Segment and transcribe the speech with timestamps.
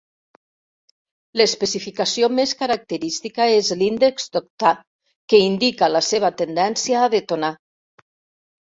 [1.41, 4.73] L'especificació més característica és l'índex d'octà,
[5.33, 7.55] que indica la seva tendència a detonar.